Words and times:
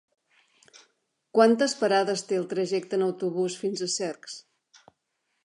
Quantes 1.37 1.75
parades 1.81 2.25
té 2.31 2.39
el 2.41 2.49
trajecte 2.55 2.99
en 3.01 3.05
autobús 3.09 3.59
fins 3.67 3.87
a 3.89 3.91
Cercs? 3.99 4.41